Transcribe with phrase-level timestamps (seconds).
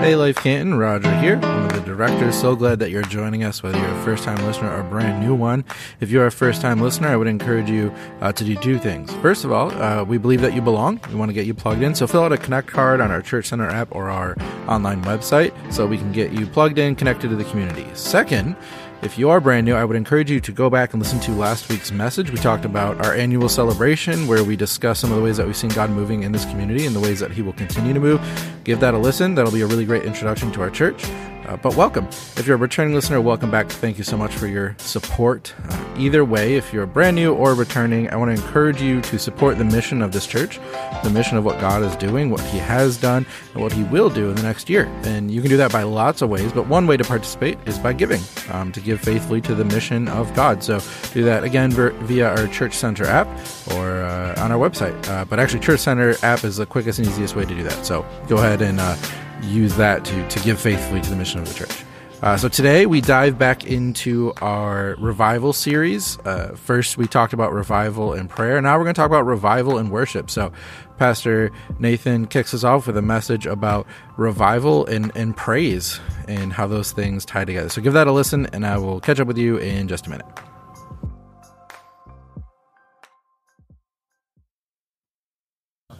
[0.00, 2.40] Hey, Life Canton, Roger here, one of the directors.
[2.40, 5.20] So glad that you're joining us, whether you're a first time listener or a brand
[5.20, 5.64] new one.
[6.00, 9.12] If you're a first time listener, I would encourage you uh, to do two things.
[9.16, 11.00] First of all, uh, we believe that you belong.
[11.08, 11.96] We want to get you plugged in.
[11.96, 14.36] So fill out a Connect card on our Church Center app or our
[14.68, 17.86] online website so we can get you plugged in, connected to the community.
[17.94, 18.54] Second,
[19.02, 21.32] if you are brand new, I would encourage you to go back and listen to
[21.32, 22.30] last week's message.
[22.32, 25.56] We talked about our annual celebration where we discuss some of the ways that we've
[25.56, 28.20] seen God moving in this community and the ways that He will continue to move.
[28.64, 29.36] Give that a listen.
[29.36, 31.04] That'll be a really great introduction to our church.
[31.48, 32.06] Uh, but welcome.
[32.36, 33.70] If you're a returning listener, welcome back.
[33.70, 35.54] Thank you so much for your support.
[35.70, 39.18] Uh, either way, if you're brand new or returning, I want to encourage you to
[39.18, 40.60] support the mission of this church,
[41.02, 43.24] the mission of what God is doing, what He has done,
[43.54, 44.84] and what He will do in the next year.
[45.04, 47.78] And you can do that by lots of ways, but one way to participate is
[47.78, 50.62] by giving, um, to give faithfully to the mission of God.
[50.62, 50.82] So
[51.14, 53.26] do that again via our Church Center app
[53.72, 55.08] or uh, on our website.
[55.08, 57.86] Uh, but actually, Church Center app is the quickest and easiest way to do that.
[57.86, 58.94] So go ahead and uh,
[59.42, 61.84] use that to, to give faithfully to the mission of the church.
[62.20, 66.18] Uh, so today we dive back into our revival series.
[66.20, 68.60] Uh, first, we talked about revival and prayer.
[68.60, 70.28] Now we're going to talk about revival and worship.
[70.28, 70.52] So,
[70.98, 73.86] Pastor Nathan kicks us off with a message about
[74.16, 77.68] revival and, and praise and how those things tie together.
[77.68, 80.10] So, give that a listen, and I will catch up with you in just a
[80.10, 80.26] minute.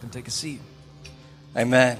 [0.01, 0.61] Can take a seat.
[1.55, 1.97] Amen.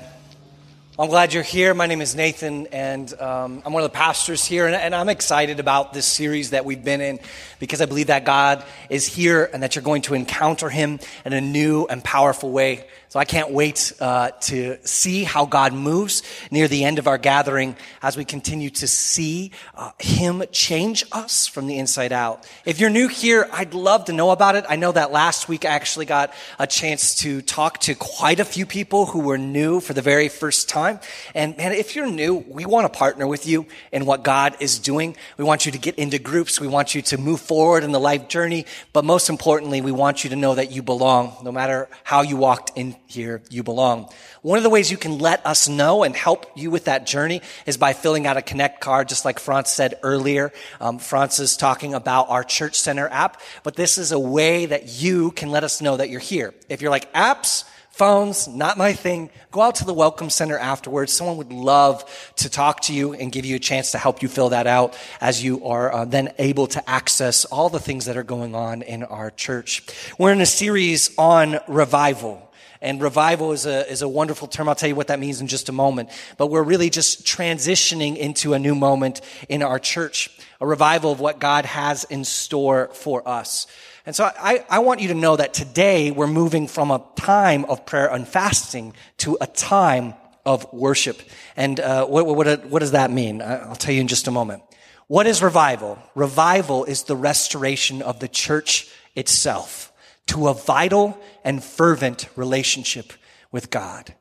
[1.00, 1.74] I'm glad you're here.
[1.74, 5.08] My name is Nathan, and um, I'm one of the pastors here, and, and, I'm
[5.08, 7.22] excited about this series that we've been in
[7.58, 11.32] because I believe that God is here and that you're going to encounter Him in
[11.32, 12.86] a new and powerful way.
[13.10, 16.22] So I can't wait uh, to see how God moves
[16.52, 21.48] near the end of our gathering as we continue to see uh, Him change us
[21.48, 22.48] from the inside out.
[22.66, 24.66] If you're new here, I'd love to know about it.
[24.70, 28.46] I know that last week I actually got a chance to talk to quite a
[28.46, 31.00] few people who were new for the very first time.
[31.34, 34.78] And man, if you're new, we want to partner with you in what God is
[34.78, 35.18] doing.
[35.36, 36.62] We want you to get into groups.
[36.62, 38.68] We want you to move forward in the life journey.
[38.94, 42.38] But most importantly, we want you to know that you belong, no matter how you
[42.38, 44.08] walked in here you belong.
[44.44, 47.42] One of the ways you can let us know and help you with that journey
[47.66, 50.54] is by filling out a connect card, just like Franz said earlier.
[50.80, 55.32] Um, is talking about our church center app, but this is a way that you
[55.32, 56.54] can let us know that you're here.
[56.70, 59.30] If you're like apps, phones, not my thing.
[59.52, 61.12] Go out to the welcome center afterwards.
[61.12, 62.06] Someone would love
[62.38, 64.96] to talk to you and give you a chance to help you fill that out
[65.20, 68.84] as you are uh, then able to access all the things that are going on
[68.84, 69.84] in our church.
[70.18, 72.49] We're in a series on revival.
[72.82, 74.70] And revival is a, is a wonderful term.
[74.70, 76.10] I'll tell you what that means in just a moment.
[76.38, 79.20] But we're really just transitioning into a new moment
[79.50, 80.30] in our church,
[80.62, 83.68] a revival of what God has in store for us.
[84.06, 87.66] And so I, I want you to know that today we're moving from a time
[87.66, 90.14] of prayer and fasting to a time
[90.46, 91.22] of worship.
[91.58, 93.42] And uh, what, what, what does that mean?
[93.42, 94.64] I'll tell you in just a moment.
[95.08, 96.00] What is revival?
[96.16, 99.92] Revival is the restoration of the church itself
[100.30, 103.14] to a vital and fervent relationship
[103.52, 104.14] with God.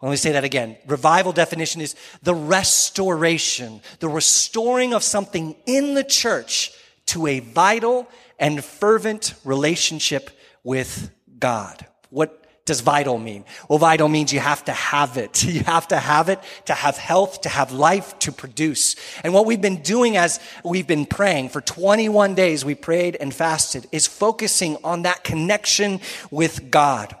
[0.00, 0.76] Let me say that again.
[0.88, 6.72] Revival definition is the restoration, the restoring of something in the church
[7.06, 8.08] to a vital
[8.40, 10.30] and fervent relationship
[10.64, 11.86] with God.
[12.10, 13.44] What does vital mean?
[13.68, 15.44] Well, vital means you have to have it.
[15.52, 18.96] You have to have it to have health, to have life, to produce.
[19.22, 23.34] And what we've been doing as we've been praying for 21 days, we prayed and
[23.34, 27.14] fasted, is focusing on that connection with God.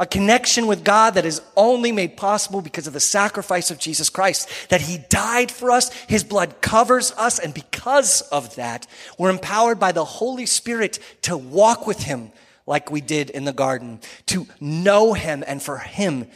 [0.00, 4.08] A connection with God that is only made possible because of the sacrifice of Jesus
[4.08, 8.86] Christ, that He died for us, His blood covers us, and because of that,
[9.18, 12.32] we're empowered by the Holy Spirit to walk with Him
[12.68, 16.26] like we did in the garden, to know him and for him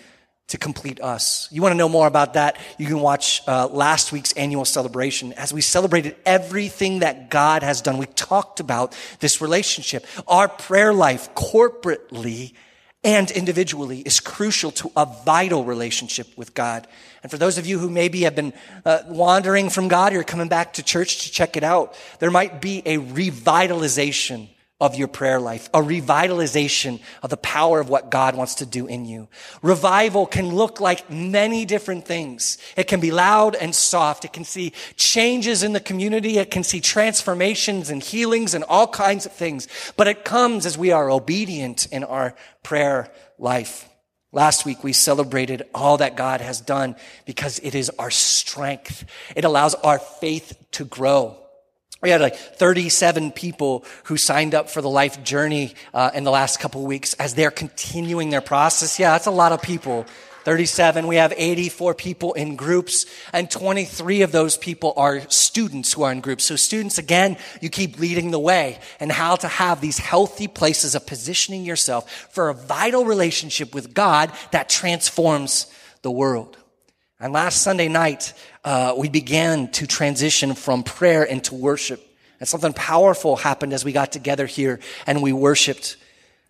[0.49, 1.49] to complete us.
[1.51, 2.59] You want to know more about that?
[2.79, 7.81] You can watch uh, last week's annual celebration as we celebrated everything that God has
[7.81, 7.97] done.
[7.97, 10.05] We talked about this relationship.
[10.27, 12.53] Our prayer life corporately
[13.05, 16.87] and individually is crucial to a vital relationship with God.
[17.23, 18.53] And for those of you who maybe have been
[18.85, 22.61] uh, wandering from God, you're coming back to church to check it out, there might
[22.61, 24.49] be a revitalization
[24.83, 28.89] of your prayer life, a revitalization of the power of what God wants to do
[28.89, 29.29] in you.
[29.63, 32.59] Revival can look like many different things.
[32.77, 34.25] It can be loud and soft.
[34.25, 36.39] It can see changes in the community.
[36.39, 39.69] It can see transformations and healings and all kinds of things.
[39.97, 42.35] But it comes as we are obedient in our
[42.65, 43.09] prayer
[43.39, 43.89] life.
[44.33, 49.05] Last week we celebrated all that God has done because it is our strength.
[49.37, 51.37] It allows our faith to grow.
[52.03, 56.33] We had like 37 people who signed up for the life journey uh, in the
[56.33, 58.99] last couple weeks as they're continuing their process.
[58.99, 60.05] Yeah, that's a lot of people.
[60.43, 61.07] 37.
[61.07, 66.11] We have 84 people in groups and 23 of those people are students who are
[66.11, 66.43] in groups.
[66.45, 70.97] So students, again, you keep leading the way and how to have these healthy places
[70.97, 75.73] of positioning yourself for a vital relationship with God that transforms
[76.03, 76.57] the world.
[77.21, 78.33] And last Sunday night,
[78.65, 82.01] uh, we began to transition from prayer into worship.
[82.39, 85.97] And something powerful happened as we got together here and we worshiped.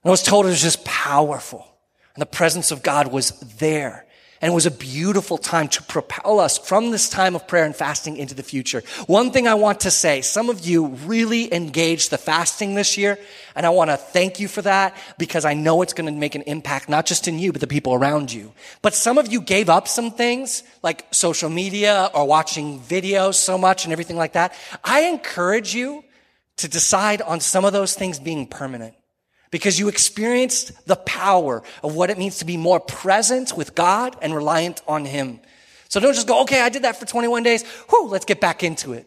[0.03, 1.67] And I was told it was just powerful.
[2.15, 4.07] And the presence of God was there.
[4.43, 7.77] And it was a beautiful time to propel us from this time of prayer and
[7.77, 8.83] fasting into the future.
[9.07, 13.21] One thing I want to say, some of you really engaged the fasting this year,
[13.55, 16.35] and I want to thank you for that because I know it's going to make
[16.35, 18.53] an impact, not just in you, but the people around you.
[18.83, 23.57] But some of you gave up some things, like social media or watching videos so
[23.57, 24.55] much and everything like that.
[24.83, 26.03] I encourage you
[26.57, 28.95] to decide on some of those things being permanent
[29.53, 34.17] because you experienced the power of what it means to be more present with God
[34.21, 35.39] and reliant on Him.
[35.89, 37.63] So don't just go, okay, I did that for 21 days.
[37.91, 39.07] Whew, let's get back into it.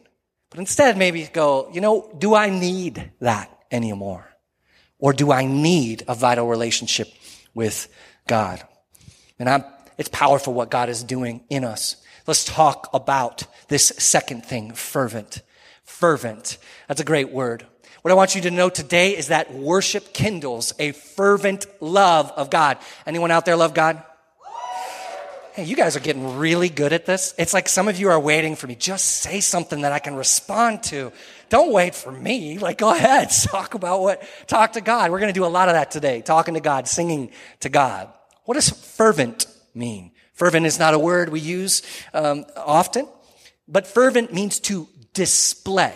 [0.52, 4.26] But instead, maybe go, you know, do I need that anymore?
[5.00, 7.12] Or do I need a vital relationship
[7.56, 7.88] with
[8.28, 8.64] God?
[9.40, 9.66] And I'm,
[9.98, 11.98] it's powerful what God is doing in us.
[12.28, 15.42] Let's talk about this second thing, fervent.
[15.84, 16.60] Fervent.
[16.88, 17.66] That's a great word.
[18.06, 22.52] What I want you to know today is that worship kindles a fervent love of
[22.52, 22.78] God.
[23.08, 24.04] Anyone out there love God?
[25.54, 27.34] Hey, you guys are getting really good at this.
[27.40, 28.76] It's like some of you are waiting for me.
[28.76, 31.14] Just say something that I can respond to.
[31.50, 32.60] Don't wait for me.
[32.60, 33.32] Like, go ahead.
[33.44, 35.10] Talk about what, talk to God.
[35.10, 36.22] We're going to do a lot of that today.
[36.22, 37.32] Talking to God, singing
[37.62, 38.14] to God.
[38.44, 40.12] What does fervent mean?
[40.34, 41.82] Fervent is not a word we use
[42.14, 43.08] um, often,
[43.68, 45.96] but fervent means to display,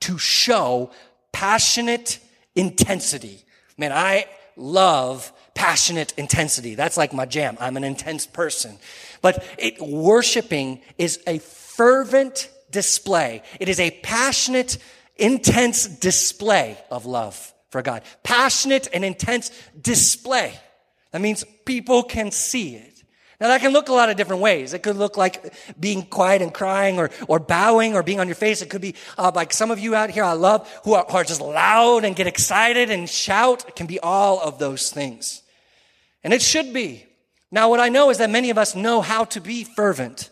[0.00, 0.90] to show
[1.32, 2.18] passionate
[2.54, 3.44] intensity.
[3.76, 6.74] Man, I love passionate intensity.
[6.74, 7.56] That's like my jam.
[7.60, 8.78] I'm an intense person.
[9.22, 13.42] But it, worshiping is a fervent display.
[13.58, 14.78] It is a passionate,
[15.16, 18.02] intense display of love for God.
[18.22, 19.50] Passionate and intense
[19.80, 20.52] display.
[21.12, 22.99] That means people can see it.
[23.40, 24.74] Now that can look a lot of different ways.
[24.74, 28.34] It could look like being quiet and crying or, or bowing or being on your
[28.34, 28.60] face.
[28.60, 31.16] It could be uh, like some of you out here I love who are, who
[31.16, 33.66] are just loud and get excited and shout.
[33.66, 35.42] It can be all of those things.
[36.22, 37.06] And it should be.
[37.50, 40.28] Now what I know is that many of us know how to be fervent.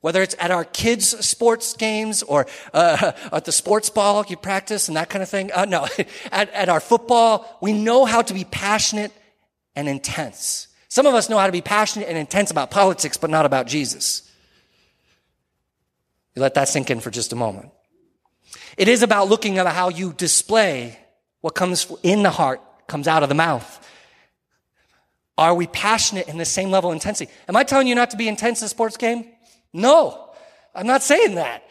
[0.00, 4.88] Whether it's at our kids' sports games or uh, at the sports ball you practice
[4.88, 5.52] and that kind of thing.
[5.52, 5.86] Uh, no,
[6.32, 9.12] at, at our football, we know how to be passionate
[9.74, 10.68] and intense.
[10.88, 13.66] Some of us know how to be passionate and intense about politics, but not about
[13.66, 14.30] Jesus.
[16.34, 17.70] You let that sink in for just a moment.
[18.76, 20.98] It is about looking at how you display
[21.40, 23.82] what comes in the heart, comes out of the mouth.
[25.38, 27.30] Are we passionate in the same level of intensity?
[27.48, 29.26] Am I telling you not to be intense in a sports game?
[29.72, 30.30] No,
[30.74, 31.62] I'm not saying that.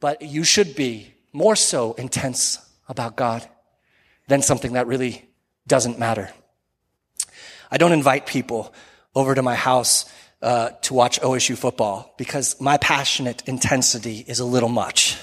[0.00, 2.58] But you should be more so intense
[2.88, 3.48] about God
[4.26, 5.28] than something that really
[5.66, 6.30] doesn't matter.
[7.72, 8.74] I don't invite people
[9.14, 10.04] over to my house
[10.42, 15.16] uh, to watch OSU football because my passionate intensity is a little much.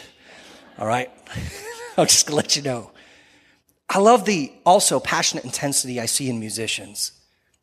[0.79, 1.11] All right?
[1.97, 2.89] I'm just gonna let you know.
[3.87, 7.11] I love the also passionate intensity I see in musicians.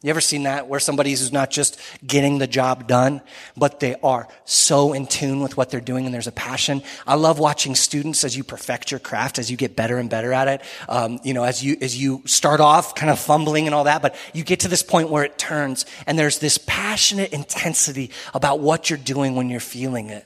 [0.06, 3.22] You ever seen that where somebody who's not just getting the job done,
[3.56, 6.84] but they are so in tune with what they're doing and there's a passion.
[7.08, 10.32] I love watching students as you perfect your craft, as you get better and better
[10.32, 10.62] at it.
[10.88, 14.00] Um, you know, as you, as you start off kind of fumbling and all that,
[14.00, 18.60] but you get to this point where it turns and there's this passionate intensity about
[18.60, 20.24] what you're doing when you're feeling it.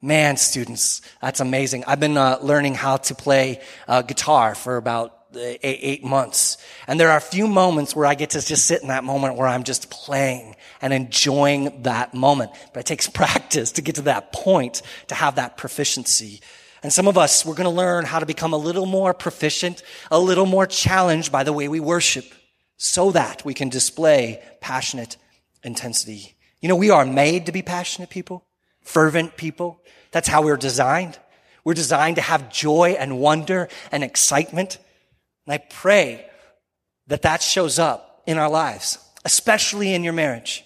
[0.00, 1.84] Man, students, that's amazing.
[1.86, 6.58] I've been uh, learning how to play uh, guitar for about eight, months.
[6.86, 9.36] And there are a few moments where I get to just sit in that moment
[9.36, 12.50] where I'm just playing and enjoying that moment.
[12.72, 16.40] But it takes practice to get to that point to have that proficiency.
[16.82, 19.82] And some of us, we're going to learn how to become a little more proficient,
[20.10, 22.24] a little more challenged by the way we worship
[22.76, 25.16] so that we can display passionate
[25.62, 26.34] intensity.
[26.60, 28.44] You know, we are made to be passionate people,
[28.82, 29.80] fervent people.
[30.10, 31.18] That's how we're designed.
[31.64, 34.78] We're designed to have joy and wonder and excitement.
[35.46, 36.26] And I pray
[37.08, 40.64] that that shows up in our lives, especially in your marriage.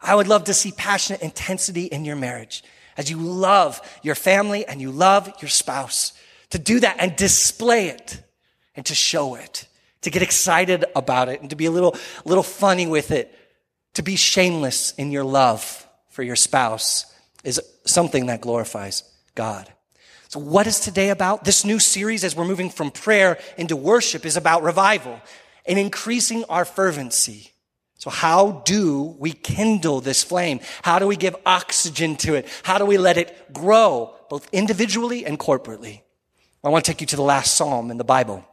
[0.00, 2.62] I would love to see passionate intensity in your marriage
[2.96, 6.12] as you love your family and you love your spouse
[6.50, 8.22] to do that and display it
[8.74, 9.66] and to show it,
[10.02, 13.34] to get excited about it and to be a little, little funny with it,
[13.94, 17.06] to be shameless in your love for your spouse
[17.44, 19.02] is something that glorifies
[19.34, 19.70] God.
[20.30, 21.42] So what is today about?
[21.42, 25.20] This new series as we're moving from prayer into worship is about revival
[25.66, 27.50] and increasing our fervency.
[27.98, 30.60] So how do we kindle this flame?
[30.82, 32.46] How do we give oxygen to it?
[32.62, 36.02] How do we let it grow, both individually and corporately?
[36.62, 38.46] I want to take you to the last psalm in the Bible,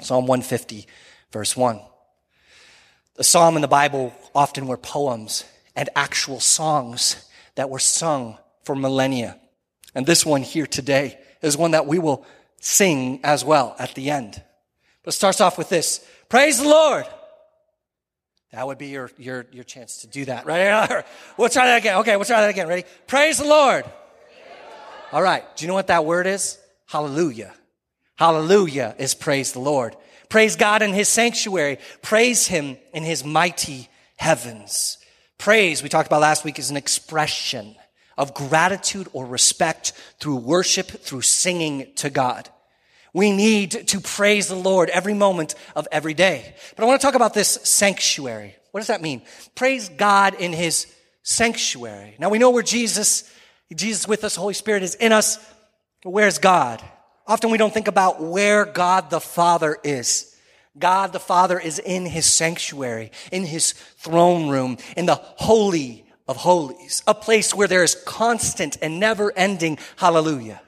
[0.00, 0.86] Psalm 150,
[1.32, 1.82] verse 1.
[3.16, 5.44] The psalm in the Bible often were poems
[5.76, 9.38] and actual songs that were sung for millennia.
[9.94, 12.24] And this one here today is one that we will
[12.60, 14.42] sing as well at the end.
[15.02, 16.04] But starts off with this.
[16.28, 17.06] Praise the Lord.
[18.52, 20.44] That would be your, your, your chance to do that.
[20.44, 21.04] Right?
[21.36, 21.98] We'll try that again.
[21.98, 22.68] Okay, we'll try that again.
[22.68, 22.84] Ready?
[23.06, 23.84] Praise the Lord.
[25.12, 25.44] All right.
[25.56, 26.58] Do you know what that word is?
[26.86, 27.54] Hallelujah.
[28.16, 29.96] Hallelujah is praise the Lord.
[30.28, 31.78] Praise God in his sanctuary.
[32.02, 34.98] Praise him in his mighty heavens.
[35.38, 37.74] Praise, we talked about last week, is an expression
[38.20, 42.50] of gratitude or respect through worship, through singing to God.
[43.14, 46.54] We need to praise the Lord every moment of every day.
[46.76, 48.54] But I want to talk about this sanctuary.
[48.72, 49.22] What does that mean?
[49.54, 50.86] Praise God in his
[51.22, 52.14] sanctuary.
[52.18, 53.24] Now we know where Jesus,
[53.74, 55.38] Jesus with us, Holy Spirit is in us.
[56.04, 56.84] But where's God?
[57.26, 60.36] Often we don't think about where God the Father is.
[60.78, 66.36] God the Father is in his sanctuary, in his throne room, in the holy of
[66.36, 70.62] holies, a place where there is constant and never ending hallelujah.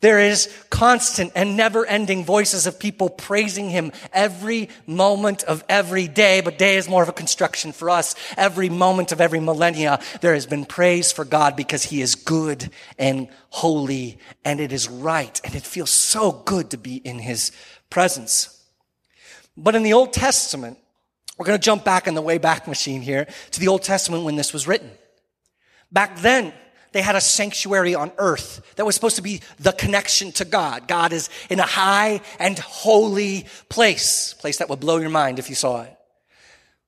[0.00, 6.08] There is constant and never ending voices of people praising him every moment of every
[6.08, 8.14] day, but day is more of a construction for us.
[8.38, 12.70] Every moment of every millennia, there has been praise for God because he is good
[12.98, 17.52] and holy and it is right and it feels so good to be in his
[17.90, 18.64] presence.
[19.58, 20.78] But in the Old Testament,
[21.36, 24.24] we're going to jump back in the way back machine here to the Old Testament
[24.24, 24.90] when this was written.
[25.92, 26.52] Back then,
[26.92, 30.88] they had a sanctuary on earth that was supposed to be the connection to God.
[30.88, 35.50] God is in a high and holy place, place that would blow your mind if
[35.50, 35.94] you saw it.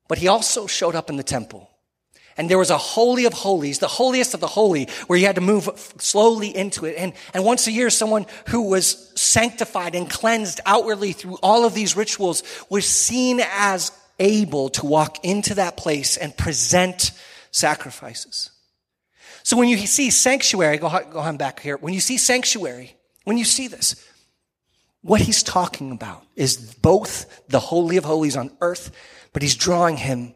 [0.09, 1.69] But he also showed up in the temple.
[2.39, 5.35] And there was a holy of holies, the holiest of the holy, where you had
[5.35, 6.95] to move slowly into it.
[6.97, 11.75] And, and once a year, someone who was sanctified and cleansed outwardly through all of
[11.75, 17.13] these rituals was seen as able to walk into that place and present
[17.51, 18.51] sacrifices.
[19.43, 21.77] So when you see sanctuary, go, go on back here.
[21.77, 24.05] When you see sanctuary, when you see this,
[25.01, 28.91] what he's talking about is both the Holy of Holies on earth,
[29.33, 30.35] but he's drawing him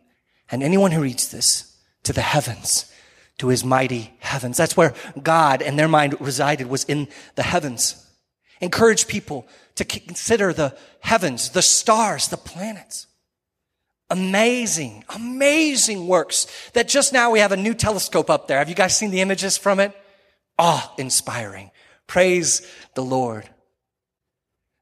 [0.51, 2.91] and anyone who reads this to the heavens,
[3.39, 4.57] to his mighty heavens.
[4.57, 8.07] That's where God and their mind resided was in the heavens.
[8.61, 13.07] Encourage people to consider the heavens, the stars, the planets
[14.13, 18.59] amazing, amazing works that just now we have a new telescope up there.
[18.59, 19.97] Have you guys seen the images from it?
[20.59, 21.71] Awe inspiring.
[22.07, 22.65] Praise
[22.95, 23.49] the Lord.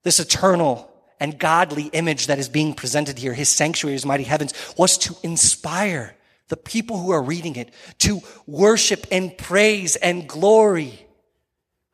[0.02, 4.52] This eternal and godly image that is being presented here, his sanctuary, his mighty heavens,
[4.76, 6.16] was to inspire
[6.48, 11.06] the people who are reading it to worship and praise and glory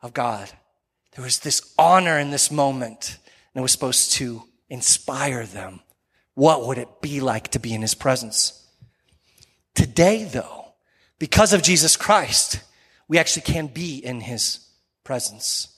[0.01, 0.49] of God.
[1.15, 3.19] There was this honor in this moment,
[3.53, 5.81] and it was supposed to inspire them
[6.37, 8.63] what would it be like to be in his presence?
[9.73, 10.75] Today, though,
[11.17, 12.59] because of Jesus Christ,
[13.07, 14.59] we actually can be in his
[15.03, 15.75] presence.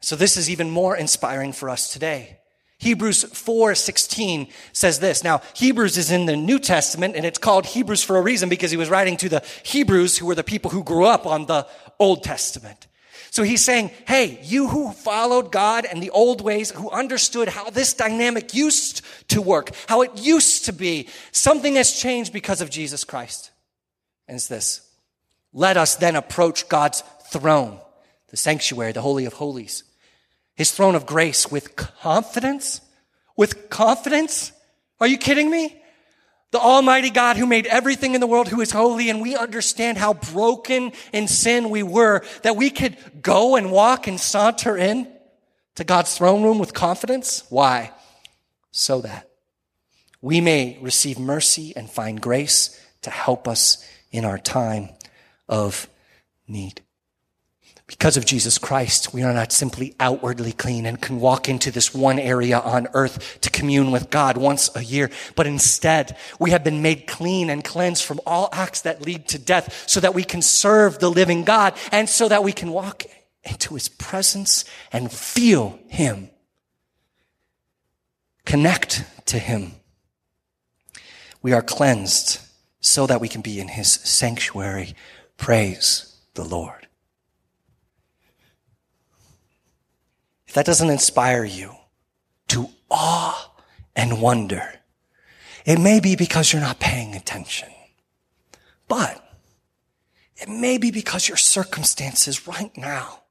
[0.00, 2.38] So this is even more inspiring for us today.
[2.78, 5.22] Hebrews 4:16 says this.
[5.22, 8.70] Now, Hebrews is in the New Testament and it's called Hebrews for a reason because
[8.70, 11.66] he was writing to the Hebrews who were the people who grew up on the
[11.98, 12.86] Old Testament.
[13.32, 17.70] So he's saying, hey, you who followed God and the old ways, who understood how
[17.70, 22.68] this dynamic used to work, how it used to be, something has changed because of
[22.68, 23.50] Jesus Christ.
[24.28, 24.86] And it's this.
[25.54, 27.78] Let us then approach God's throne,
[28.28, 29.84] the sanctuary, the Holy of Holies,
[30.54, 32.82] his throne of grace with confidence.
[33.34, 34.52] With confidence?
[35.00, 35.81] Are you kidding me?
[36.52, 39.98] The Almighty God who made everything in the world, who is holy, and we understand
[39.98, 45.08] how broken in sin we were, that we could go and walk and saunter in
[45.74, 47.44] to God's throne room with confidence.
[47.48, 47.90] Why?
[48.70, 49.28] So that
[50.20, 54.90] we may receive mercy and find grace to help us in our time
[55.48, 55.88] of
[56.46, 56.82] need.
[57.92, 61.94] Because of Jesus Christ, we are not simply outwardly clean and can walk into this
[61.94, 66.64] one area on earth to commune with God once a year, but instead we have
[66.64, 70.24] been made clean and cleansed from all acts that lead to death so that we
[70.24, 73.04] can serve the living God and so that we can walk
[73.44, 76.30] into his presence and feel him.
[78.46, 79.72] Connect to him.
[81.42, 82.40] We are cleansed
[82.80, 84.94] so that we can be in his sanctuary.
[85.36, 86.81] Praise the Lord.
[90.52, 91.74] If that doesn't inspire you
[92.48, 93.50] to awe
[93.96, 94.82] and wonder,
[95.64, 97.70] It may be because you're not paying attention.
[98.86, 99.24] But
[100.36, 103.22] it may be because your circumstances right now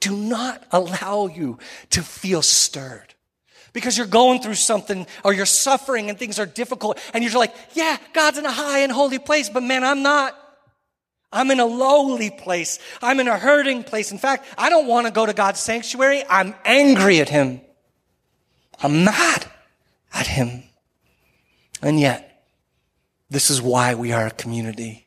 [0.00, 1.58] do not allow you
[1.90, 3.14] to feel stirred.
[3.72, 7.54] Because you're going through something or you're suffering and things are difficult and you're like,
[7.74, 10.36] yeah, God's in a high and holy place, but man, I'm not.
[11.36, 12.78] I'm in a lowly place.
[13.02, 14.10] I'm in a hurting place.
[14.10, 16.24] In fact, I don't want to go to God's sanctuary.
[16.28, 17.60] I'm angry at Him.
[18.82, 19.46] I'm mad
[20.14, 20.62] at Him.
[21.82, 22.46] And yet,
[23.28, 25.06] this is why we are a community.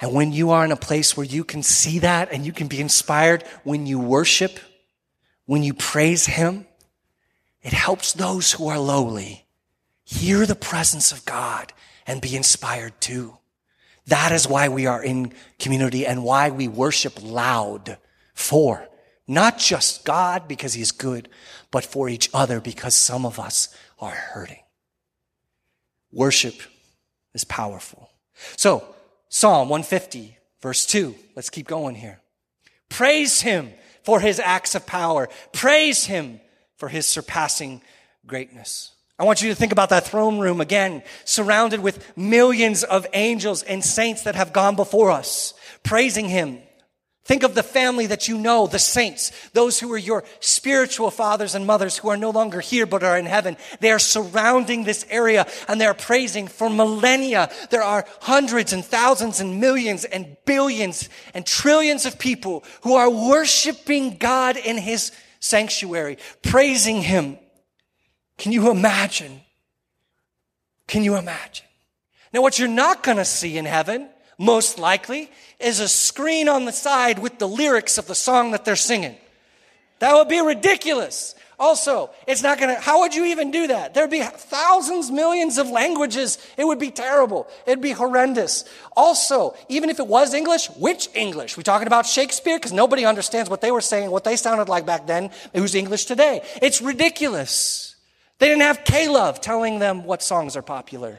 [0.00, 2.68] And when you are in a place where you can see that and you can
[2.68, 4.60] be inspired when you worship,
[5.46, 6.64] when you praise Him,
[7.60, 9.46] it helps those who are lowly
[10.04, 11.72] hear the presence of God
[12.06, 13.36] and be inspired too.
[14.10, 17.96] That is why we are in community and why we worship loud
[18.34, 18.86] for
[19.28, 21.28] not just God because He's good,
[21.70, 24.58] but for each other because some of us are hurting.
[26.12, 26.60] Worship
[27.34, 28.10] is powerful.
[28.56, 28.84] So,
[29.28, 31.14] Psalm 150, verse 2.
[31.36, 32.20] Let's keep going here.
[32.88, 33.70] Praise him
[34.02, 35.28] for his acts of power.
[35.52, 36.40] Praise him
[36.76, 37.80] for his surpassing
[38.26, 38.92] greatness.
[39.20, 43.62] I want you to think about that throne room again, surrounded with millions of angels
[43.62, 46.60] and saints that have gone before us, praising him,
[47.30, 51.54] Think of the family that you know, the saints, those who are your spiritual fathers
[51.54, 53.56] and mothers who are no longer here but are in heaven.
[53.78, 57.48] They are surrounding this area and they're praising for millennia.
[57.70, 63.08] There are hundreds and thousands and millions and billions and trillions of people who are
[63.08, 67.38] worshiping God in his sanctuary, praising him.
[68.40, 69.40] Can you imagine?
[70.88, 71.66] Can you imagine?
[72.32, 74.08] Now, what you're not going to see in heaven
[74.40, 78.64] most likely, is a screen on the side with the lyrics of the song that
[78.64, 79.14] they're singing.
[79.98, 81.34] That would be ridiculous.
[81.58, 83.92] Also, it's not gonna, how would you even do that?
[83.92, 86.38] There'd be thousands, millions of languages.
[86.56, 87.48] It would be terrible.
[87.66, 88.64] It'd be horrendous.
[88.96, 91.58] Also, even if it was English, which English?
[91.58, 92.56] We talking about Shakespeare?
[92.56, 96.06] Because nobody understands what they were saying, what they sounded like back then, who's English
[96.06, 96.40] today.
[96.62, 97.89] It's ridiculous.
[98.40, 101.18] They didn't have K-Love telling them what songs are popular.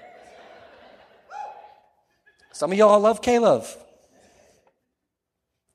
[2.52, 3.78] Some of y'all love K-Love.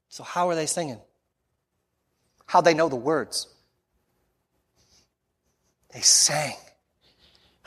[0.08, 1.00] So how are they singing?
[2.46, 3.46] How they know the words?
[5.94, 6.56] They sang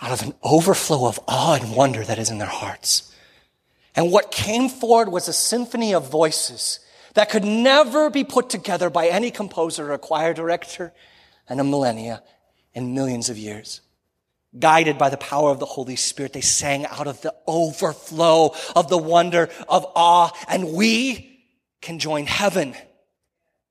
[0.01, 3.15] out of an overflow of awe and wonder that is in their hearts.
[3.95, 6.81] And what came forward was a symphony of voices
[7.13, 10.93] that could never be put together by any composer or choir director
[11.49, 12.21] in a millennia
[12.73, 13.81] in millions of years
[14.57, 18.89] guided by the power of the Holy Spirit, they sang out of the overflow of
[18.89, 20.31] the wonder of awe.
[20.47, 21.45] And we
[21.81, 22.75] can join heaven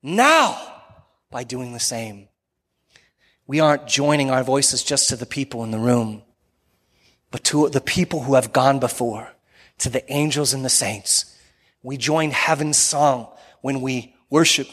[0.01, 0.57] now
[1.29, 2.27] by doing the same.
[3.45, 6.21] We aren't joining our voices just to the people in the room,
[7.31, 9.29] but to the people who have gone before,
[9.79, 11.35] to the angels and the saints.
[11.81, 13.27] We join heaven's song
[13.61, 14.67] when we worship.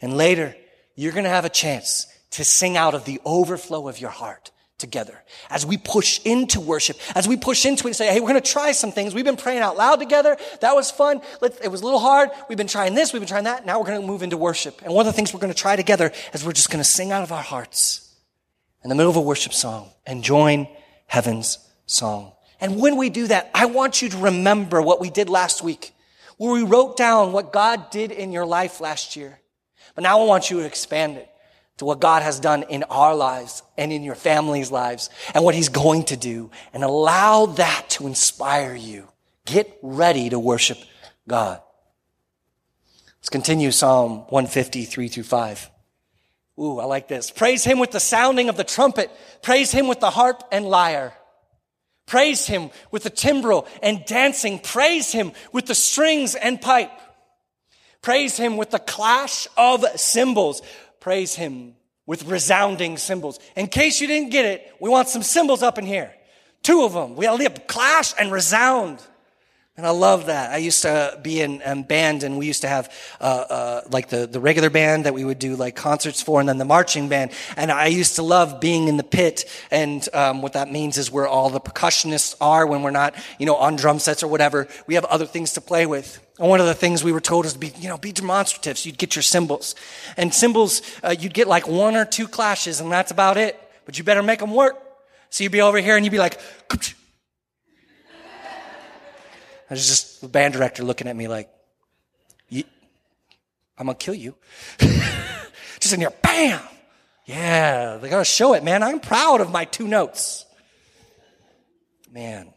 [0.00, 0.54] And later,
[0.94, 4.50] you're going to have a chance to sing out of the overflow of your heart
[4.78, 5.22] together.
[5.50, 8.40] As we push into worship, as we push into it and say, hey, we're going
[8.40, 9.12] to try some things.
[9.14, 10.36] We've been praying out loud together.
[10.60, 11.20] That was fun.
[11.42, 12.30] it was a little hard.
[12.48, 13.12] We've been trying this.
[13.12, 13.66] We've been trying that.
[13.66, 14.80] Now we're going to move into worship.
[14.82, 16.88] And one of the things we're going to try together is we're just going to
[16.88, 18.14] sing out of our hearts
[18.84, 20.68] in the middle of a worship song and join
[21.06, 22.32] heaven's song.
[22.60, 25.92] And when we do that, I want you to remember what we did last week,
[26.36, 29.40] where we wrote down what God did in your life last year.
[29.94, 31.27] But now I want you to expand it
[31.78, 35.54] to what God has done in our lives and in your family's lives and what
[35.54, 39.08] he's going to do and allow that to inspire you.
[39.46, 40.78] Get ready to worship
[41.26, 41.60] God.
[43.18, 45.70] Let's continue Psalm 153 through 5.
[46.60, 47.30] Ooh, I like this.
[47.30, 49.10] Praise him with the sounding of the trumpet.
[49.42, 51.12] Praise him with the harp and lyre.
[52.06, 54.58] Praise him with the timbrel and dancing.
[54.58, 56.90] Praise him with the strings and pipe.
[58.02, 60.62] Praise him with the clash of cymbals
[61.00, 61.74] praise him
[62.06, 63.38] with resounding cymbals.
[63.54, 66.12] In case you didn't get it, we want some cymbals up in here.
[66.62, 67.16] Two of them.
[67.16, 69.00] We have clash and resound.
[69.78, 70.50] And I love that.
[70.50, 74.08] I used to be in um, band and we used to have, uh, uh, like
[74.08, 77.08] the, the regular band that we would do like concerts for and then the marching
[77.08, 77.30] band.
[77.56, 79.44] And I used to love being in the pit.
[79.70, 83.46] And, um, what that means is where all the percussionists are when we're not, you
[83.46, 84.66] know, on drum sets or whatever.
[84.88, 86.20] We have other things to play with.
[86.38, 88.78] And one of the things we were told is to be, you know, be demonstrative.
[88.78, 89.74] So you'd get your cymbals.
[90.16, 93.60] And cymbals, uh, you'd get like one or two clashes and that's about it.
[93.84, 94.76] But you better make them work.
[95.30, 96.40] So you'd be over here and you'd be like,
[99.70, 101.50] I was just the band director looking at me like,
[103.78, 104.34] I'm gonna kill you.
[104.78, 106.60] just in here, bam!
[107.26, 108.82] Yeah, they gotta show it, man.
[108.82, 110.44] I'm proud of my two notes.
[112.10, 112.52] man,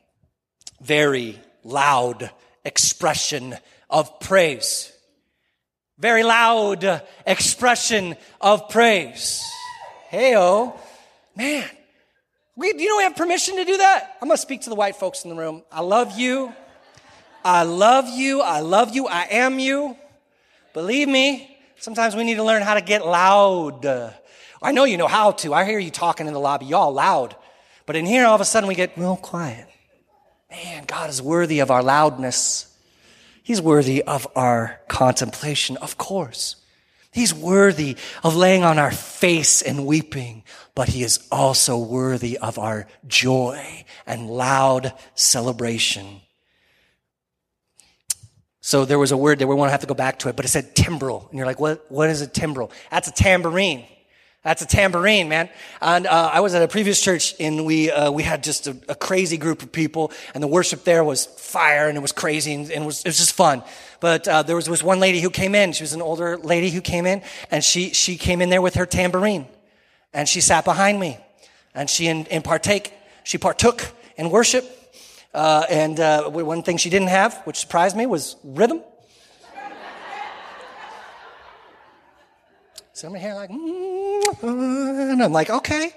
[0.81, 2.31] very loud
[2.65, 3.55] expression
[3.91, 4.91] of praise.
[5.99, 9.43] Very loud expression of praise.
[10.11, 10.75] Heyo,
[11.35, 11.69] man.
[12.55, 14.17] We, do you know we have permission to do that?
[14.21, 15.63] I'm to speak to the white folks in the room.
[15.71, 16.53] I love you.
[17.45, 18.41] I love you.
[18.41, 19.07] I love you.
[19.07, 19.95] I am you.
[20.73, 23.85] Believe me, sometimes we need to learn how to get loud.
[24.61, 25.53] I know you know how to.
[25.53, 26.65] I hear you talking in the lobby.
[26.65, 27.35] Y'all loud.
[27.85, 29.67] But in here, all of a sudden, we get real quiet.
[30.49, 32.70] Man, God is worthy of our loudness.
[33.43, 36.57] He's worthy of our contemplation, of course.
[37.11, 40.43] He's worthy of laying on our face and weeping,
[40.75, 46.21] but he is also worthy of our joy and loud celebration.
[48.61, 50.45] So there was a word that we won't have to go back to it, but
[50.45, 51.27] it said timbrel.
[51.29, 52.71] And you're like, what, what is a timbrel?
[52.91, 53.85] That's a tambourine.
[54.43, 55.49] That's a tambourine, man.
[55.81, 58.75] And uh, I was at a previous church, and we uh, we had just a,
[58.89, 62.53] a, crazy group of people, and the worship there was fire, and it was crazy,
[62.53, 63.61] and, and it, was, it was just fun.
[63.99, 65.73] But uh, there was, was one lady who came in.
[65.73, 68.75] She was an older lady who came in, and she she came in there with
[68.75, 69.45] her tambourine,
[70.11, 71.19] and she sat behind me,
[71.75, 74.65] and she in, in partake she partook in worship.
[75.33, 78.81] Uh, and uh, one thing she didn't have, which surprised me, was rhythm.
[82.93, 84.00] Somebody here like, mm,
[84.41, 85.93] and I'm like, okay,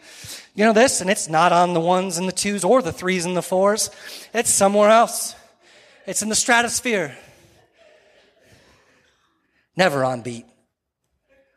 [0.54, 3.24] you know this, and it's not on the ones and the twos or the threes
[3.24, 3.90] and the fours.
[4.32, 5.34] It's somewhere else.
[6.06, 7.16] It's in the stratosphere.
[9.76, 10.46] Never on beat.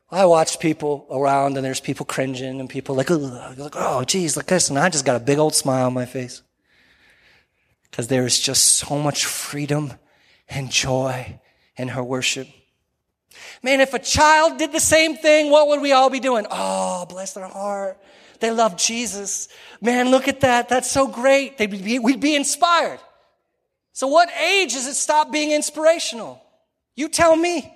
[0.10, 4.48] I watch people around and there's people cringing and people like, like oh, geez, look
[4.48, 4.70] this.
[4.70, 6.42] And I just got a big old smile on my face.
[7.92, 9.94] Because there is just so much freedom
[10.48, 11.40] and joy
[11.76, 12.48] in her worship.
[13.64, 16.46] Man, if a child did the same thing, what would we all be doing?
[16.50, 17.98] Oh, bless their heart.
[18.40, 19.48] They love Jesus.
[19.82, 20.70] Man, look at that.
[20.70, 21.58] That's so great.
[21.58, 23.00] They'd be, we'd be inspired.
[23.94, 26.42] So what age does it stop being inspirational?
[26.96, 27.74] You tell me.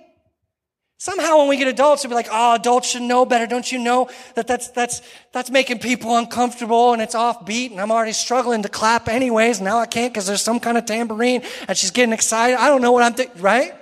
[1.01, 3.47] Somehow when we get adults, we'll be like, oh, adults should know better.
[3.47, 7.91] Don't you know that that's, that's, that's making people uncomfortable and it's offbeat and I'm
[7.91, 9.61] already struggling to clap anyways.
[9.61, 12.57] Now I can't because there's some kind of tambourine and she's getting excited.
[12.57, 13.73] I don't know what I'm thinking, right?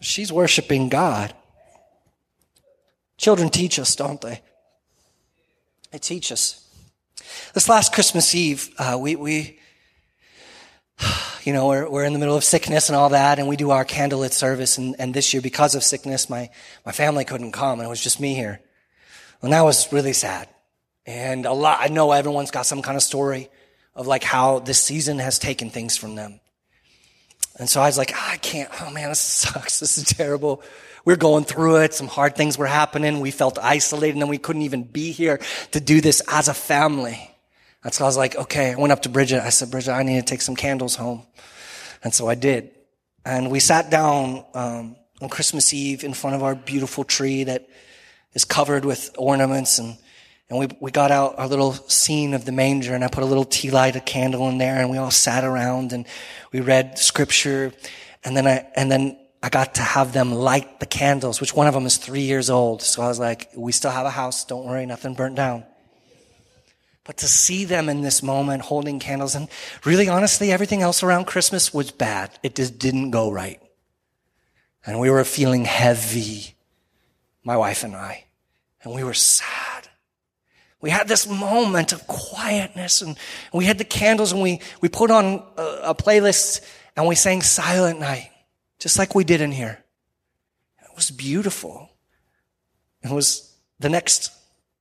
[0.00, 1.34] She's worshiping God.
[3.16, 4.40] Children teach us, don't they?
[5.90, 6.64] They teach us.
[7.52, 9.58] This last Christmas Eve, uh, we, we,
[11.42, 13.70] you know, we're, we're in the middle of sickness and all that, and we do
[13.70, 14.78] our candlelit service.
[14.78, 16.50] And, and this year, because of sickness, my,
[16.86, 18.60] my family couldn't come, and it was just me here.
[19.42, 20.48] And that was really sad.
[21.06, 23.48] And a lot, I know everyone's got some kind of story
[23.94, 26.40] of like how this season has taken things from them.
[27.58, 29.80] And so I was like, oh, I can't, oh man, this sucks.
[29.80, 30.62] This is terrible.
[31.04, 31.94] We're going through it.
[31.94, 33.20] Some hard things were happening.
[33.20, 35.40] We felt isolated and we couldn't even be here
[35.72, 37.30] to do this as a family.
[37.84, 39.42] And so I was like, okay, I went up to Bridget.
[39.42, 41.26] I said, Bridget, I need to take some candles home.
[42.04, 42.70] And so I did.
[43.24, 47.68] And we sat down um, on Christmas Eve in front of our beautiful tree that
[48.34, 49.96] is covered with ornaments and
[50.50, 53.26] and we, we got out our little scene of the manger and I put a
[53.26, 56.06] little tea light, a candle in there and we all sat around and
[56.52, 57.72] we read scripture.
[58.24, 61.66] And then I, and then I got to have them light the candles, which one
[61.66, 62.82] of them is three years old.
[62.82, 64.44] So I was like, we still have a house.
[64.44, 64.86] Don't worry.
[64.86, 65.64] Nothing burnt down.
[67.04, 69.48] But to see them in this moment holding candles and
[69.84, 72.38] really honestly, everything else around Christmas was bad.
[72.42, 73.60] It just didn't go right.
[74.84, 76.54] And we were feeling heavy,
[77.44, 78.24] my wife and I,
[78.82, 79.77] and we were sad.
[80.80, 83.16] We had this moment of quietness and
[83.52, 86.64] we had the candles and we, we put on a, a playlist
[86.96, 88.30] and we sang Silent Night,
[88.78, 89.82] just like we did in here.
[90.82, 91.90] It was beautiful.
[93.02, 94.30] It was the next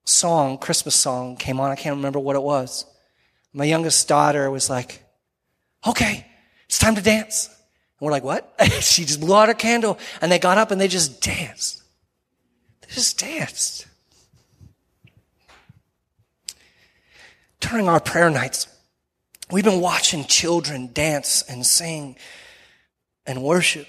[0.05, 1.71] song, Christmas song came on.
[1.71, 2.85] I can't remember what it was.
[3.53, 5.03] My youngest daughter was like,
[5.85, 6.27] okay,
[6.65, 7.47] it's time to dance.
[7.99, 8.53] And we're like, what?
[8.81, 11.81] she just blew out her candle and they got up and they just danced.
[12.81, 13.87] They just danced.
[17.69, 18.67] During our prayer nights,
[19.51, 22.15] we've been watching children dance and sing
[23.25, 23.87] and worship.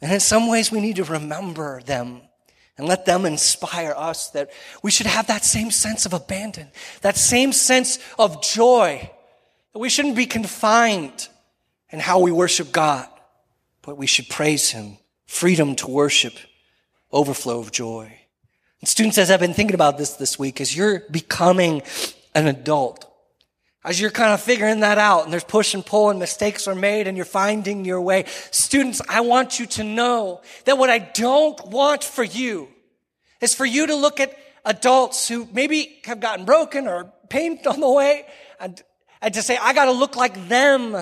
[0.00, 2.22] And in some ways, we need to remember them
[2.76, 4.50] and let them inspire us that
[4.82, 6.68] we should have that same sense of abandon,
[7.02, 9.08] that same sense of joy,
[9.72, 11.28] that we shouldn't be confined
[11.90, 13.06] in how we worship God,
[13.82, 16.34] but we should praise Him, freedom to worship,
[17.12, 18.18] overflow of joy.
[18.80, 21.82] And students, as I've been thinking about this this week, as you're becoming
[22.34, 23.08] an adult.
[23.84, 26.74] As you're kind of figuring that out and there's push and pull and mistakes are
[26.74, 28.24] made and you're finding your way.
[28.52, 32.68] Students, I want you to know that what I don't want for you
[33.40, 37.80] is for you to look at adults who maybe have gotten broken or pain on
[37.80, 38.24] the way
[38.62, 38.80] And,
[39.20, 40.96] and to say, I got to look like them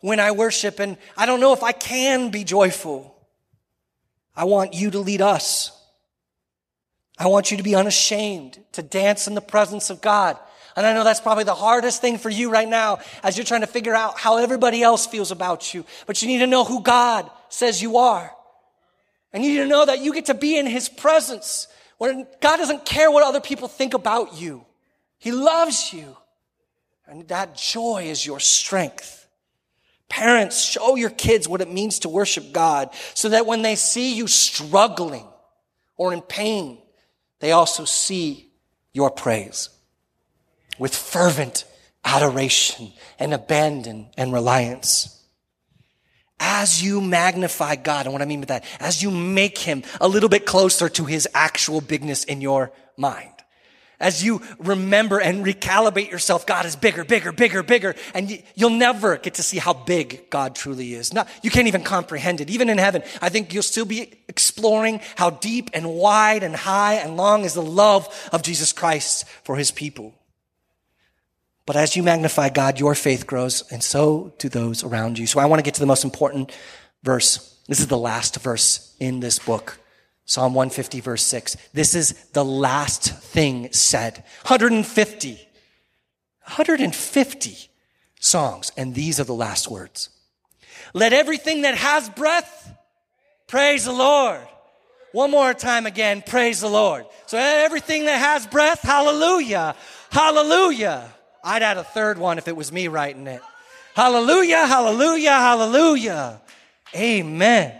[0.00, 3.14] when I worship, and I don't know if I can be joyful.
[4.34, 5.78] I want you to lead us.
[7.18, 10.38] I want you to be unashamed, to dance in the presence of God.
[10.76, 13.60] And I know that's probably the hardest thing for you right now as you're trying
[13.60, 15.84] to figure out how everybody else feels about you.
[16.06, 18.32] But you need to know who God says you are.
[19.32, 21.68] And you need to know that you get to be in His presence.
[21.98, 24.64] When God doesn't care what other people think about you.
[25.18, 26.16] He loves you.
[27.06, 29.26] And that joy is your strength.
[30.08, 34.14] Parents, show your kids what it means to worship God so that when they see
[34.14, 35.26] you struggling
[35.96, 36.78] or in pain,
[37.40, 38.50] they also see
[38.92, 39.68] your praise
[40.78, 41.64] with fervent
[42.04, 45.18] adoration and abandon and reliance.
[46.40, 50.08] As you magnify God, and what I mean by that, as you make him a
[50.08, 53.32] little bit closer to his actual bigness in your mind
[54.02, 57.94] as you remember and recalibrate yourself, God is bigger, bigger, bigger, bigger.
[58.12, 61.14] And you'll never get to see how big God truly is.
[61.14, 62.50] Not, you can't even comprehend it.
[62.50, 66.94] Even in heaven, I think you'll still be exploring how deep and wide and high
[66.94, 70.14] and long is the love of Jesus Christ for his people.
[71.64, 75.26] But as you magnify God, your faith grows, and so do those around you.
[75.26, 76.52] So I want to get to the most important
[77.02, 77.56] verse.
[77.68, 79.78] This is the last verse in this book.
[80.24, 81.56] Psalm 150 verse 6.
[81.72, 84.24] This is the last thing said.
[84.42, 85.32] 150.
[86.44, 87.56] 150
[88.18, 88.72] songs.
[88.76, 90.08] And these are the last words.
[90.94, 92.74] Let everything that has breath
[93.46, 94.40] praise the Lord.
[95.12, 97.04] One more time again, praise the Lord.
[97.26, 99.76] So everything that has breath, hallelujah,
[100.10, 101.12] hallelujah.
[101.42, 103.42] I'd add a third one if it was me writing it.
[103.94, 106.40] Hallelujah, hallelujah, hallelujah.
[106.94, 107.78] Amen.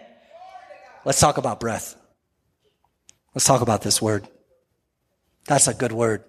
[1.05, 1.96] Let's talk about breath.
[3.35, 4.29] Let's talk about this word.
[5.46, 6.25] That's a good word.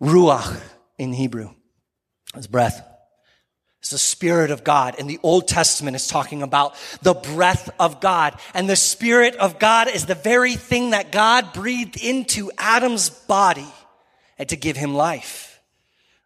[0.00, 0.60] Ruach
[0.98, 1.50] in Hebrew
[2.36, 2.84] is breath.
[3.80, 4.96] It's the Spirit of God.
[4.98, 8.38] In the Old Testament, it's talking about the breath of God.
[8.52, 13.66] And the Spirit of God is the very thing that God breathed into Adam's body
[14.38, 15.60] and to give him life.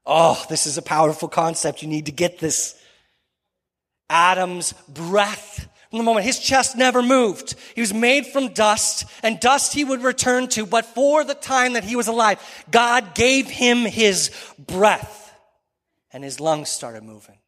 [0.06, 1.82] Oh, this is a powerful concept.
[1.82, 2.76] You need to get this.
[4.08, 7.56] Adam's breath from the moment his chest never moved.
[7.74, 11.72] He was made from dust, and dust he would return to, but for the time
[11.72, 15.34] that he was alive, God gave him his breath,
[16.12, 17.38] and his lungs started moving.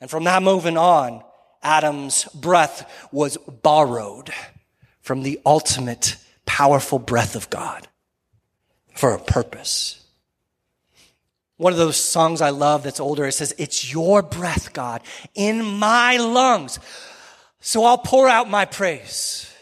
[0.00, 1.22] And from that moving on,
[1.62, 4.32] Adam's breath was borrowed
[5.00, 7.86] from the ultimate powerful breath of God
[8.96, 10.02] for a purpose.
[11.58, 15.02] One of those songs I love that's older, it says, It's your breath, God,
[15.34, 16.78] in my lungs.
[17.60, 19.52] So I'll pour out my praise.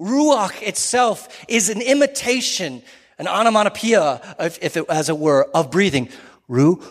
[0.00, 2.82] Ruach itself is an imitation,
[3.18, 6.08] an onomatopoeia, if, if it, as it were, of breathing.
[6.48, 6.84] Ruach.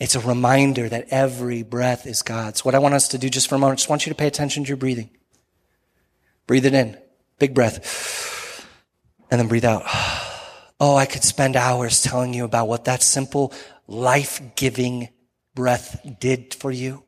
[0.00, 2.64] It's a reminder that every breath is God's.
[2.64, 4.16] What I want us to do just for a moment, I just want you to
[4.16, 5.10] pay attention to your breathing.
[6.46, 6.96] Breathe it in.
[7.38, 8.29] Big breath.
[9.30, 9.84] And then breathe out.
[10.82, 13.52] Oh, I could spend hours telling you about what that simple,
[13.86, 15.10] life-giving
[15.54, 17.04] breath did for you.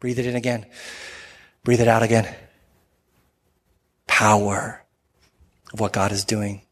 [0.00, 0.66] Breathe it in again.
[1.62, 2.34] Breathe it out again.
[4.08, 4.84] Power
[5.72, 6.62] of what God is doing.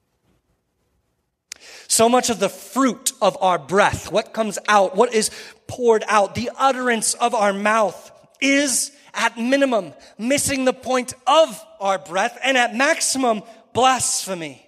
[1.86, 5.30] So much of the fruit of our breath, what comes out, what is
[5.68, 8.10] poured out, the utterance of our mouth
[8.40, 14.65] is at minimum missing the point of our breath and at maximum blasphemy.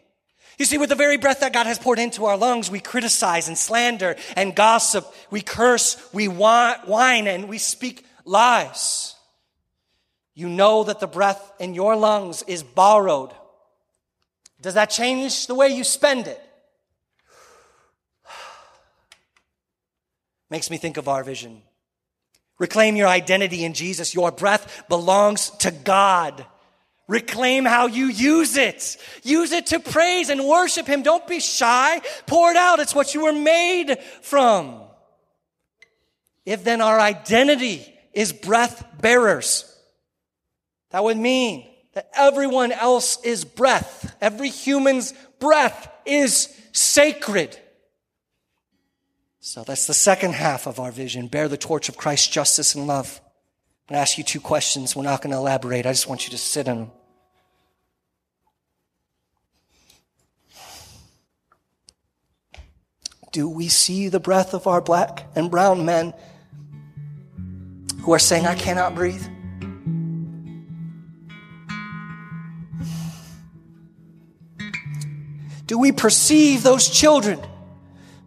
[0.58, 3.46] You see, with the very breath that God has poured into our lungs, we criticize
[3.46, 5.06] and slander and gossip.
[5.30, 9.14] We curse, we whine, and we speak lies.
[10.34, 13.32] You know that the breath in your lungs is borrowed.
[14.60, 16.42] Does that change the way you spend it?
[20.50, 21.62] Makes me think of our vision.
[22.58, 24.14] Reclaim your identity in Jesus.
[24.14, 26.44] Your breath belongs to God.
[27.08, 28.98] Reclaim how you use it.
[29.22, 31.02] Use it to praise and worship Him.
[31.02, 32.02] Don't be shy.
[32.26, 32.80] Pour it out.
[32.80, 34.82] It's what you were made from.
[36.44, 39.64] If then our identity is breath bearers.
[40.90, 44.14] That would mean that everyone else is breath.
[44.20, 47.58] Every human's breath is sacred.
[49.40, 51.28] So that's the second half of our vision.
[51.28, 53.20] Bear the torch of Christ's justice and love.
[53.88, 54.94] I'm going to ask you two questions.
[54.94, 55.86] We're not going to elaborate.
[55.86, 56.90] I just want you to sit in them.
[63.32, 66.14] Do we see the breath of our black and brown men
[68.00, 69.26] who are saying, I cannot breathe.
[75.66, 77.38] Do we perceive those children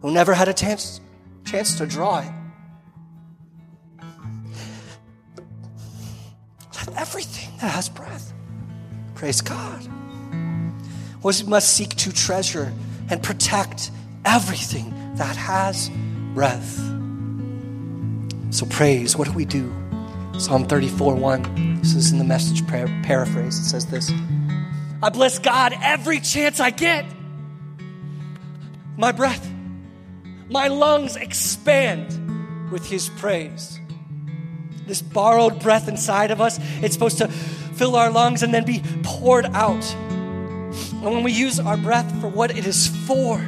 [0.00, 1.00] who never had a chance,
[1.44, 2.32] chance to draw it?
[6.76, 8.32] Let everything that has breath
[9.16, 9.88] praise God.
[11.24, 12.72] We must seek to treasure
[13.10, 13.90] and protect
[14.24, 15.90] everything that has
[16.34, 16.78] breath.
[18.50, 19.72] So, praise, what do we do?
[20.38, 21.78] Psalm 34 1.
[21.80, 23.58] This is in the message paraphrase.
[23.58, 24.12] It says this
[25.02, 27.04] I bless God every chance I get.
[28.96, 29.50] My breath,
[30.48, 33.78] my lungs expand with His praise.
[34.86, 38.82] This borrowed breath inside of us, it's supposed to fill our lungs and then be
[39.02, 39.84] poured out.
[39.94, 43.44] And when we use our breath for what it is for,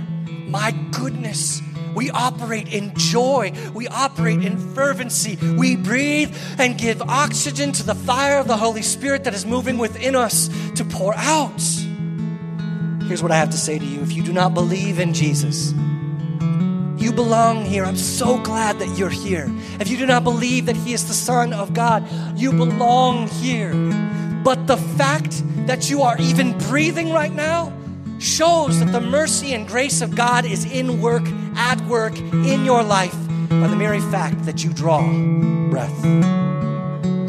[0.54, 1.60] my goodness,
[1.96, 3.52] we operate in joy.
[3.74, 5.34] We operate in fervency.
[5.56, 9.78] We breathe and give oxygen to the fire of the Holy Spirit that is moving
[9.78, 11.60] within us to pour out.
[13.08, 15.72] Here's what I have to say to you if you do not believe in Jesus,
[17.02, 17.84] you belong here.
[17.84, 19.46] I'm so glad that you're here.
[19.80, 23.74] If you do not believe that He is the Son of God, you belong here.
[24.44, 27.72] But the fact that you are even breathing right now,
[28.24, 31.24] shows that the mercy and grace of God is in work,
[31.56, 33.14] at work in your life
[33.48, 35.02] by the mere fact that you draw
[35.68, 35.94] breath.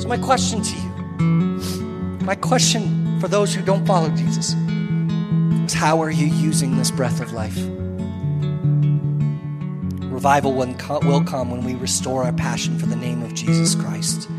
[0.02, 0.90] So, my question to you,
[2.26, 4.56] my question for those who don't follow Jesus,
[5.66, 7.58] is how are you using this breath of life?
[10.10, 14.30] Revival will come when we restore our passion for the name of Jesus Christ.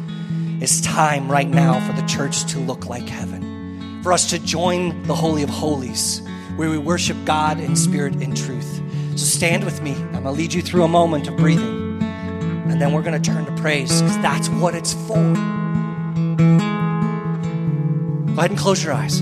[0.60, 5.02] It's time right now for the church to look like heaven, for us to join
[5.02, 6.22] the Holy of Holies
[6.56, 8.82] where we worship God in spirit and truth.
[9.12, 9.92] So stand with me.
[9.92, 12.02] I'm going to lead you through a moment of breathing.
[12.02, 15.14] And then we're going to turn to praise because that's what it's for.
[18.34, 19.20] Go ahead and close your eyes.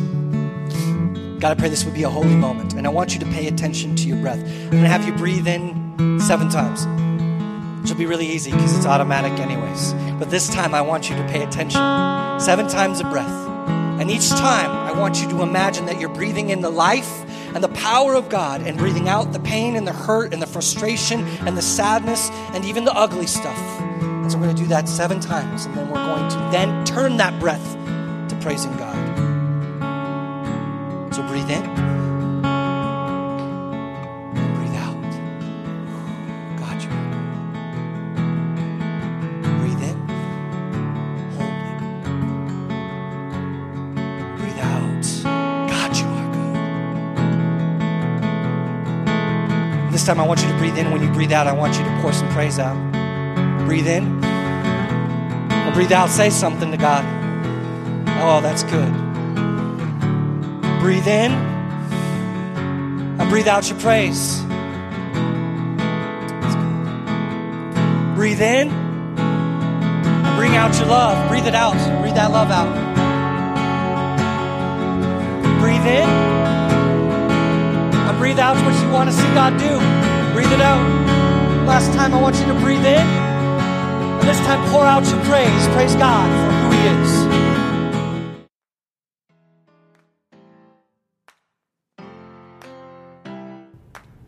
[1.39, 2.73] God, I pray this would be a holy moment.
[2.73, 4.41] And I want you to pay attention to your breath.
[4.41, 6.87] I'm going to have you breathe in seven times,
[7.91, 9.93] will be really easy because it's automatic, anyways.
[10.19, 11.81] But this time, I want you to pay attention.
[12.41, 13.44] Seven times of breath.
[14.05, 17.65] And each time, I want you to imagine that you're breathing in the life and
[17.65, 21.21] the power of God and breathing out the pain and the hurt and the frustration
[21.47, 23.57] and the sadness and even the ugly stuff.
[23.81, 26.85] And so we're going to do that seven times, and then we're going to then
[26.85, 27.79] turn that breath
[28.29, 28.95] to praising God.
[31.15, 31.84] So breathe in.
[50.05, 50.91] Time, I want you to breathe in.
[50.91, 52.77] When you breathe out, I want you to pour some praise out.
[53.65, 54.23] Breathe in.
[54.23, 56.11] And breathe out.
[56.11, 57.03] Say something to God.
[58.21, 58.93] Oh, that's good.
[60.81, 61.33] Breathe in.
[63.19, 64.43] And breathe out your praise.
[68.15, 68.69] Breathe in.
[68.69, 71.31] And bring out your love.
[71.31, 71.73] Breathe it out.
[72.03, 72.69] Breathe that love out.
[75.61, 76.35] Breathe in
[78.07, 79.94] I breathe out what you want to see God do.
[80.35, 80.83] Breathe it out.
[81.65, 83.07] Last time, I want you to breathe in.
[83.07, 85.69] And this time, pour out your praise.
[85.69, 87.45] Praise God for who He is.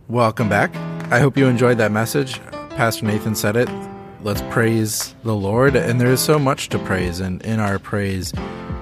[0.08, 0.72] Welcome back.
[1.10, 2.40] I hope you enjoyed that message.
[2.76, 3.68] Pastor Nathan said it.
[4.22, 5.74] Let's praise the Lord.
[5.74, 8.32] And there is so much to praise, and in our praise,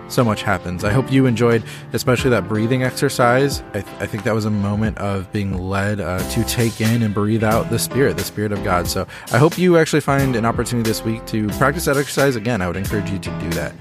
[0.09, 0.85] so much happens.
[0.85, 1.63] I hope you enjoyed,
[1.93, 3.63] especially that breathing exercise.
[3.73, 7.03] I, th- I think that was a moment of being led uh, to take in
[7.03, 8.87] and breathe out the Spirit, the Spirit of God.
[8.87, 12.37] So I hope you actually find an opportunity this week to practice that exercise.
[12.37, 13.73] Again, I would encourage you to do that.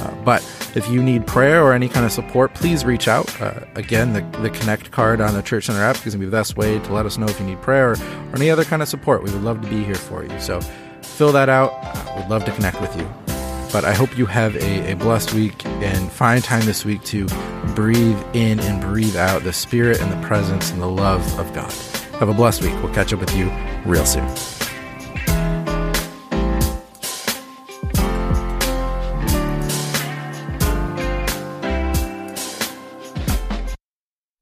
[0.00, 0.42] Uh, but
[0.74, 3.40] if you need prayer or any kind of support, please reach out.
[3.40, 6.24] Uh, again, the, the Connect card on the Church Center app is going to be
[6.26, 7.96] the best way to let us know if you need prayer or,
[8.34, 9.22] any other kind of support.
[9.22, 10.40] We would love to be here for you.
[10.40, 10.60] So
[11.02, 11.72] fill that out.
[11.82, 13.29] Uh, we'd love to connect with you.
[13.72, 17.26] But I hope you have a, a blessed week and find time this week to
[17.74, 21.72] breathe in and breathe out the spirit and the presence and the love of God.
[22.18, 22.74] Have a blessed week.
[22.82, 23.50] We'll catch up with you
[23.86, 24.28] real soon.